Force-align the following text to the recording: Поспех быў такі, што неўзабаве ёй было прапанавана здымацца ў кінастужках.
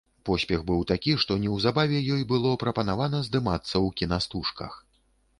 Поспех 0.27 0.61
быў 0.67 0.79
такі, 0.91 1.11
што 1.23 1.35
неўзабаве 1.41 1.99
ёй 2.15 2.23
было 2.31 2.53
прапанавана 2.63 3.19
здымацца 3.27 3.73
ў 3.73 3.87
кінастужках. 4.01 4.73